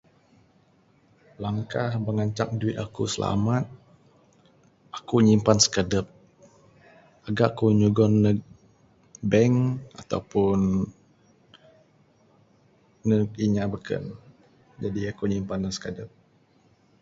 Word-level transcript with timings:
Langkah 1.43 1.87
da 1.93 2.11
ngancak 2.15 2.49
duit 2.59 2.77
aku 2.83 3.03
silamat. 3.13 3.63
Aku 4.97 5.15
nyimpan 5.27 5.57
sikadep, 5.63 6.05
agak 7.27 7.51
ku 7.57 7.65
nyugon 7.79 8.13
neg 8.25 8.37
bank 9.31 9.55
ato 9.99 10.17
pun 10.31 10.61
neg 13.09 13.27
inya 13.45 13.63
beken. 13.73 14.03
Jadi 14.81 15.01
aku 15.11 15.23
nyimpan 15.31 15.59
ne 15.61 15.69
sikadep. 15.75 16.09